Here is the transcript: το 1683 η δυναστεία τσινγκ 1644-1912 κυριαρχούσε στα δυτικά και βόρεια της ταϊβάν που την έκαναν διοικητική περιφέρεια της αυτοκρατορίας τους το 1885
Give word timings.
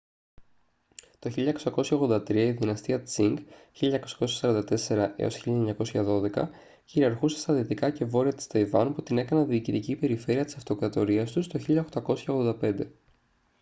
το 1.19 1.31
1683 1.35 2.29
η 2.29 2.51
δυναστεία 2.51 3.01
τσινγκ 3.03 3.37
1644-1912 3.79 4.03
κυριαρχούσε 6.85 7.37
στα 7.39 7.53
δυτικά 7.53 7.89
και 7.89 8.05
βόρεια 8.05 8.33
της 8.33 8.47
ταϊβάν 8.47 8.93
που 8.93 9.03
την 9.03 9.17
έκαναν 9.17 9.47
διοικητική 9.47 9.95
περιφέρεια 9.95 10.45
της 10.45 10.55
αυτοκρατορίας 10.55 11.31
τους 11.31 11.47
το 11.47 11.59
1885 12.63 12.85